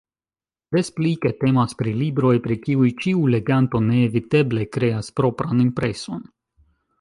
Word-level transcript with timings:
Des 0.75 0.87
pli 0.99 1.09
ke 1.25 1.31
temas 1.43 1.75
pri 1.81 1.93
libroj, 1.99 2.31
pri 2.47 2.57
kiuj 2.63 2.87
ĉiu 3.03 3.29
leganto 3.35 3.83
neeviteble 3.91 4.67
kreas 4.79 5.13
propran 5.21 5.63
impreson. 5.67 6.27